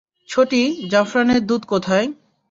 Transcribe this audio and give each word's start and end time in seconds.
ছোটি, 0.29 0.61
জাফরানের 0.91 1.41
দুধ 1.45 1.61
কোথায়? 1.65 2.07